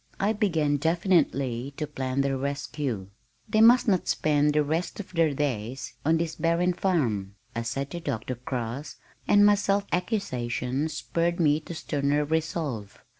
[0.19, 3.09] I began definitely to plan their rescue.
[3.47, 7.91] "They must not spend the rest of their days on this barren farm," I said
[7.91, 8.33] to Dr.
[8.33, 8.95] Cross,
[9.27, 13.03] and my self accusation spurred me to sterner resolve.